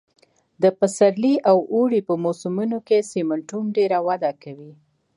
د 0.63 0.65
پسرلي 0.79 1.35
او 1.49 1.57
اوړي 1.73 2.01
په 2.07 2.13
موسمونو 2.23 2.77
کې 2.87 3.07
سېمنټوم 3.11 3.65
ډېره 3.77 3.97
وده 4.07 4.31
کوي 4.43 4.73